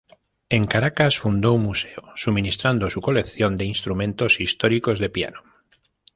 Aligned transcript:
En 0.49 0.65
Caracas 0.65 1.19
fundó 1.19 1.53
un 1.53 1.61
museo 1.61 2.01
suministrando 2.15 2.89
su 2.89 3.01
colección 3.01 3.55
de 3.55 3.65
instrumentos 3.65 4.39
históricos 4.41 4.97
de 4.97 5.11
piano. 5.11 5.43